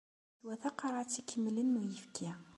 [0.35, 2.29] Yeswa taqerɛet ikemlen n uyefki.